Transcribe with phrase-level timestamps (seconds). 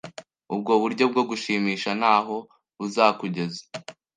[0.53, 2.35] Ubwo buryo bwo gushimisha ntaho
[2.77, 3.61] buzakugeza